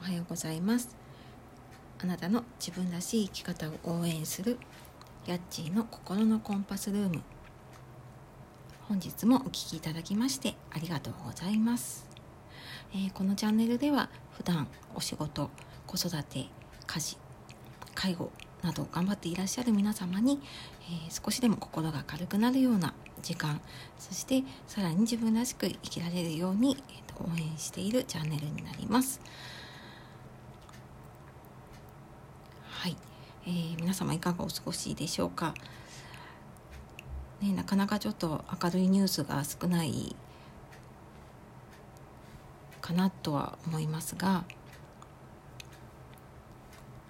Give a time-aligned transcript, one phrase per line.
[0.00, 0.96] おはようございます。
[2.02, 4.58] あなたの自分らしい生き方を応援する
[5.26, 7.22] ヤッチーの心のコンパスルーム。
[8.88, 12.08] 本日もお聴きいただきましてありがとうございます、
[12.92, 14.66] えー、このチャンネルでは普段
[14.96, 15.48] お仕事
[15.86, 16.46] 子育て
[16.88, 17.16] 家事
[17.94, 18.32] 介護
[18.62, 20.40] など頑張っていらっしゃる皆様に、
[21.06, 22.92] えー、少しでも心が軽くなるような
[23.22, 23.60] 時間
[23.96, 29.20] そしてさらに自分らしく生きられるように、えーと、応援しているチャンネルになります。
[32.80, 32.96] はい、
[33.44, 35.52] えー、皆様いかがお過ごしでしょうか？
[37.42, 40.16] ね、なかなかちょっと明るいニュースが少ない
[42.80, 44.44] かなとは思いますが、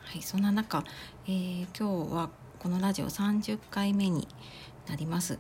[0.01, 0.83] はい、そんな中、
[1.29, 4.27] えー、今日はこのラジオ30回目に
[4.89, 5.39] なります。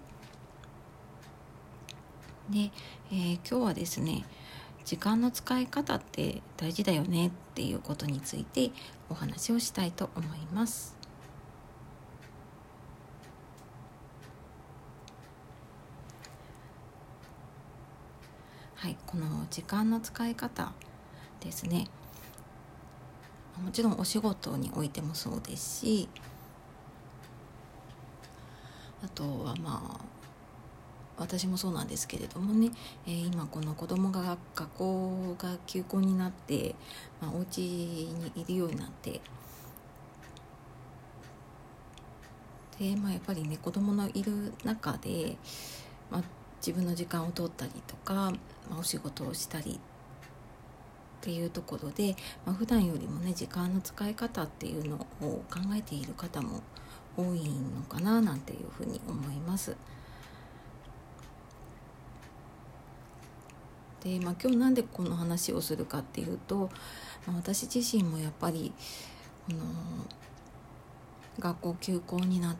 [2.50, 2.70] で、
[3.10, 4.24] えー、今日はですね
[4.90, 8.72] 時間の使い方って大事だよねっていうことについて
[9.08, 10.96] お話をしたいと思います。
[18.74, 20.72] はい、この時間の使い方
[21.38, 21.86] ですね
[23.64, 26.08] もちろんお仕事においてもそうですし
[29.04, 30.09] あとはまあ
[31.20, 32.70] 私もそうなんですけれどもね、
[33.06, 36.74] えー、今この子供が学校が休校になって、
[37.20, 39.20] まあ、お家にいるようになって
[42.78, 45.36] で、まあ、やっぱりね子供のいる中で、
[46.10, 46.22] まあ、
[46.56, 48.32] 自分の時間を取ったりとか、ま
[48.76, 49.78] あ、お仕事をしたりっ
[51.20, 56.62] ていうところで、まあ、普段よりもね時間の使い方っていうのを考えている方も
[57.14, 57.42] 多い
[57.76, 59.76] のかななんていうふうに思います。
[64.02, 66.70] で、まあ、今日なんでこの話をするかっていうと、
[67.26, 68.72] まあ、私自身もやっぱり
[69.46, 69.60] この
[71.38, 72.56] 学校休校になっ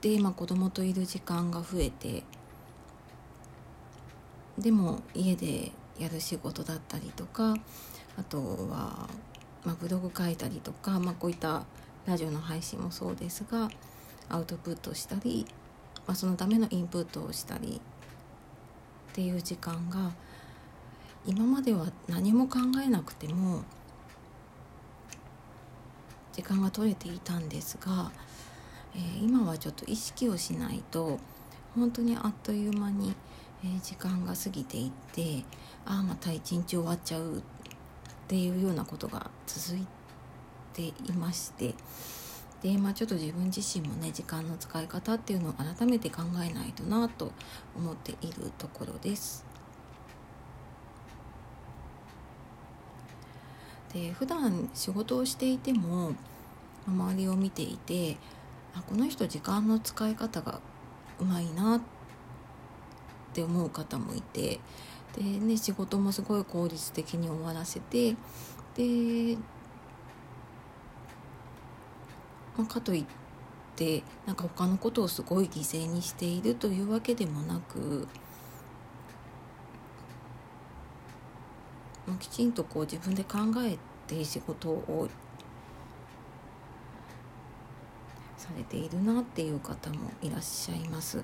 [0.00, 2.22] て、まあ、子供といる時間が増えて
[4.58, 7.56] でも家でやる仕事だったりとか
[8.18, 8.38] あと
[8.70, 9.08] は、
[9.64, 11.64] まあ、ブログ書いたりとか、まあ、こういった
[12.06, 13.68] ラジオの配信もそうですが
[14.28, 15.46] アウトプットしたり、
[16.06, 17.80] まあ、そのためのインプットをしたり
[19.12, 20.12] っていう時間が
[21.26, 23.64] 今までは何も考えなくても
[26.32, 28.12] 時間が取れていたんですが、
[28.94, 31.18] えー、今はちょっと意識をしないと
[31.74, 33.14] 本当にあっという間に、
[33.64, 35.44] えー、時間が過ぎていって
[35.84, 37.42] ああまた一日終わっちゃうっ
[38.28, 39.86] ていうようなことが続い
[40.74, 41.74] ていまして
[42.62, 47.32] で、まあ、ちょっと自分自身もね時間の使い方っていうのを改めて考えないとなと
[47.76, 49.55] 思っているところです。
[53.96, 56.12] で普段仕事をしていても
[56.86, 58.18] 周りを見ていて
[58.74, 60.60] あこの人時間の使い方が
[61.18, 61.80] うまいなっ
[63.32, 64.60] て思う方もいて
[65.16, 68.12] で、ね、仕事もすごい効率的に終わらせて
[68.74, 69.38] で、
[72.58, 73.04] まあ、かといっ
[73.76, 78.06] てなんか他のことをすごい犠牲にしているというわけでもなく。
[82.14, 85.08] きちんとこう自分で考えて仕事を
[88.36, 91.22] されているなっていう方もいらっしゃいます。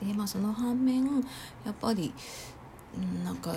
[0.00, 1.04] でまあその反面
[1.64, 2.12] やっぱり
[3.24, 3.56] なんか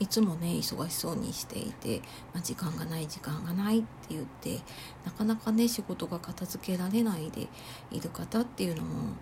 [0.00, 1.98] いつもね忙しそうにしていて、
[2.32, 4.60] まあ、時間がない時間がないって言って
[5.04, 7.48] なかなかね仕事が片付けられないで
[7.90, 9.14] いる方っていうのも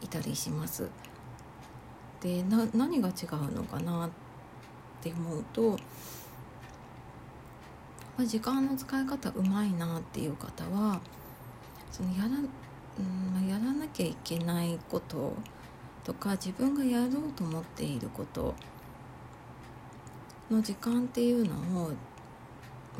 [0.00, 0.88] いたりします。
[2.20, 4.10] でな何が違うのかなっ
[5.00, 5.78] て思うと、
[8.26, 11.00] 時間の使い方うまいなっていう方は
[11.90, 15.32] そのやら,、うん、やらなきゃいけないこと
[16.04, 18.54] とか自分がやろうと思っていること
[20.50, 21.92] の時間っていうのを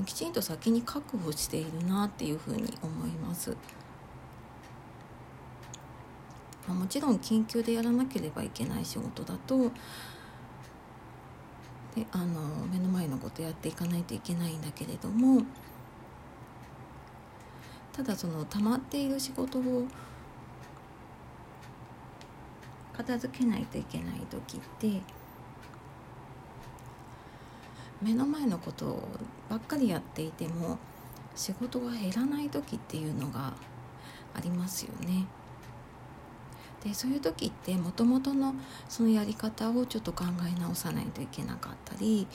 [0.05, 3.57] きちんと先に確保しているなっていうふうに思います。
[6.67, 9.71] まあ、もちろん緊急でやらなければいけない仕事だと
[11.97, 15.43] であの目の前のことやっていかないといけないんだけれども
[17.93, 19.87] ただその溜まっている仕事を
[22.93, 25.01] 片付けないといけない時って
[28.01, 29.03] 目の前のこと
[29.49, 30.79] ばっかりやっていても
[31.35, 33.53] 仕事が減らない時っていうのが
[34.35, 35.27] ありますよね。
[36.85, 38.55] でそういう時ってもともとの
[38.89, 42.27] そのやり方をちょっと考え直さないといけなかったり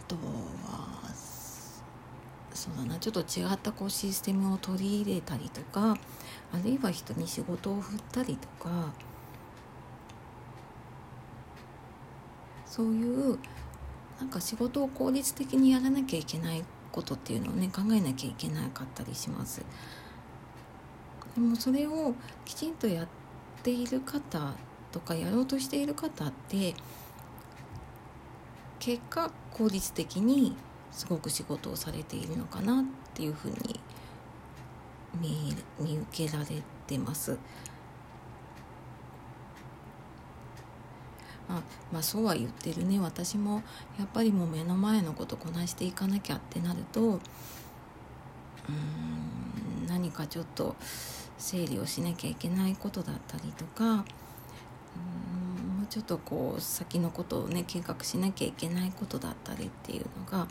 [0.00, 1.04] あとは
[2.52, 5.96] そうだなちょっと違ったこうシステムを取り入れたりとか
[6.52, 8.92] あるいは人に仕事を振ったりとか
[12.66, 13.38] そういう
[14.18, 19.62] なんか仕事を効率的にやらなきゃいけないことっていうのをね考えなきゃいけなかったりします。
[21.34, 22.14] でもそれを
[22.44, 23.06] きちんとやっ
[23.62, 24.52] ている方
[24.92, 26.74] とかやろうとしている方って
[28.78, 30.54] 結果効率的に
[30.92, 32.84] すごく仕事をされているのかなっ
[33.14, 33.80] ていうふうに
[35.78, 36.46] 見受けられ
[36.86, 37.38] てます。
[41.48, 43.62] まあ、まあそうは言ってるね私も
[43.98, 50.74] やっぱりもう目の前のことこなしていかなきゃってなるとうん何かちょっと
[51.38, 54.04] 整理をしなきゃいけないことだったりとかうんも
[55.84, 60.48] うちょっとこう先のことをね計画しなきゃいけないことだったりっていうのが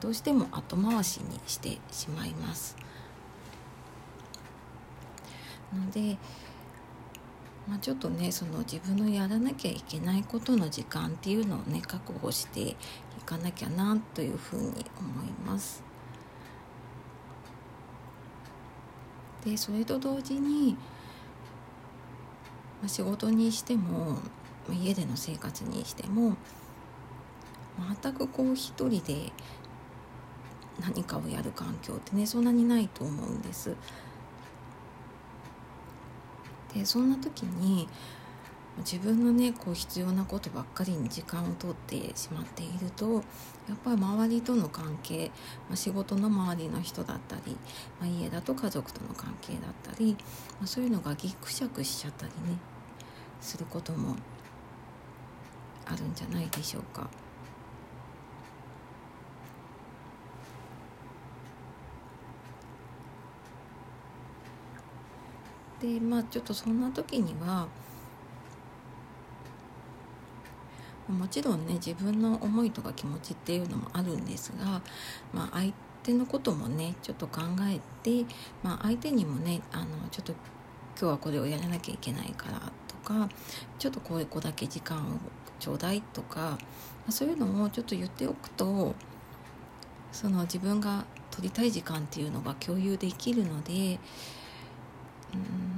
[0.00, 2.76] どうしても後回しにしてしまいます。
[5.74, 6.16] ので、
[7.68, 12.76] まあ、ちょっとねその自分のやらなきゃいけないことの時間っていうのをね確保してい
[13.24, 14.76] かなきゃなというふうに思い
[15.46, 15.82] ます。
[19.44, 20.74] でそれと同時に、
[22.80, 24.18] まあ、仕事にしても
[24.70, 26.36] 家での生活にしても
[28.02, 29.32] 全くこう一人で
[30.80, 33.76] 何かをやる環境ってねそんなにないと思うんです。
[36.74, 37.88] でそんな時に
[38.78, 43.14] 自分のねこう必要なことばっかりに時間をとってしまっていると
[43.68, 45.30] やっぱり周りとの関係、
[45.68, 47.56] まあ、仕事の周りの人だったり、
[48.00, 50.16] まあ、家だと家族との関係だったり、
[50.58, 52.58] まあ、そういうのがぎくしゃくしちゃったりね
[53.40, 54.16] することも
[55.84, 57.08] あるんじゃないでしょうか。
[65.80, 67.66] でまあちょっとそんな時には
[71.08, 74.80] もちろんね自分の思いとか気持ちっていうのもあるんですが、
[75.32, 75.72] まあ、相
[76.02, 78.24] 手のこともねちょっと考えて、
[78.62, 80.32] まあ、相手にもねあのちょっと
[80.98, 83.28] 今日はこれをやらなきゃいけないからとか
[83.78, 85.18] ちょっとこういう子だけ時間を
[85.58, 86.58] ちょうだいとか、
[87.06, 88.94] ま、そういうのをちょっと言っておくと
[90.12, 93.98] その自分が取りたい時間っていうのが共有できるので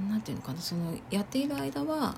[0.09, 2.15] 何て言うのかなそのやっている間は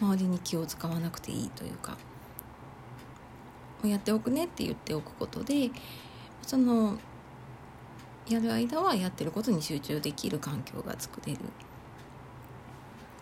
[0.00, 1.96] 周りに気を使わなくていいというか
[3.84, 5.70] やっておくねって言っておくことで
[6.42, 6.98] その
[8.28, 11.40] やる間はやってることに集中できる環境が作れるっ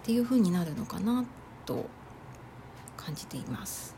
[0.03, 1.25] ていう風になるのかな
[1.67, 1.87] と
[2.97, 3.95] 感じています。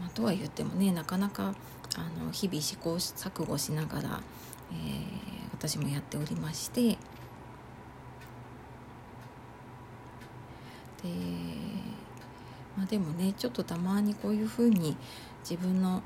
[0.00, 1.54] まあ、とは言ってもねなかなか
[1.96, 4.20] あの日々試行錯誤しながら、
[4.72, 4.98] えー、
[5.52, 6.90] 私もやっておりまして。
[6.90, 6.98] で、
[12.76, 14.96] まあ、でもねちょっとたまにこういうふうに
[15.48, 16.02] 自分の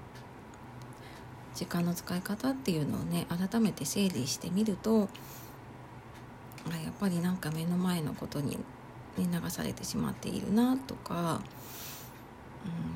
[1.55, 5.09] 時間の使い方っていうのをね改めて整理してみると
[6.71, 8.59] やっぱりなんか目の前のことに、ね、
[9.19, 11.41] 流されてしまっているなとか、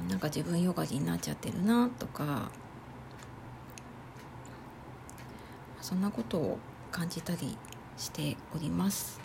[0.05, 2.51] うん、なんか自分よがりになっちゃってるなとか
[5.87, 6.59] そんなことを
[6.91, 7.57] 感じたり
[7.97, 9.21] しております。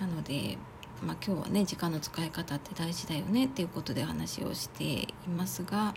[0.00, 0.56] なので、
[1.02, 5.92] まあ、今日はね時間の使い方って大事だよねっていうことで話をしていますが、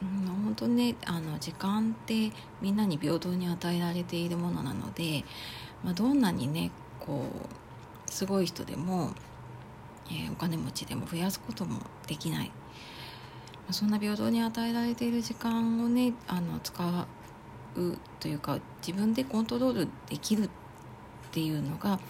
[0.00, 2.30] うん、本当にねあの時間って
[2.62, 5.24] みんなに平等に与えられているものなので、
[5.82, 6.70] まあ、どんなにね
[7.00, 7.24] こ
[8.06, 9.10] うすごい人でも、
[10.06, 12.52] えー、お金持ちでも増やすこともできない。
[13.72, 17.06] そんな平等に与えられている時間をねあの使
[17.76, 20.48] うというか自分でコントロールできるっ
[21.30, 22.00] ていうのが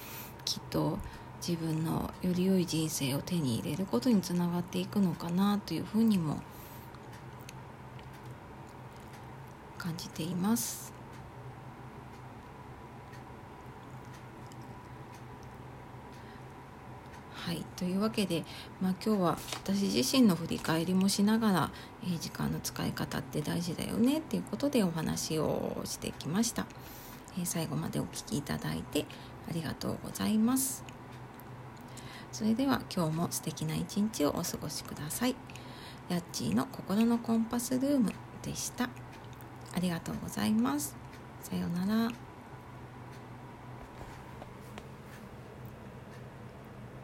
[0.45, 0.99] きっと
[1.47, 6.39] 自分のより良い人生を手に入れることにつながっていくのかなというふうにも
[9.79, 10.93] 感じています。
[17.35, 18.45] はいというわけで、
[18.83, 21.71] まあ、今日は私自身の振り返りもしながら、
[22.05, 26.67] えー、時間の使い方って大事だよねっていうことでお話をしてきました、
[27.39, 29.07] えー、最後までお聴きいただいて
[29.49, 30.85] ありがとうございます。
[32.33, 35.35] それでは今日も素敵な一日をお過ごしください、
[36.11, 38.91] ヤッチーの心のコンパスルームでした。
[39.75, 40.95] ありがとうございます。
[41.43, 42.30] さようなら。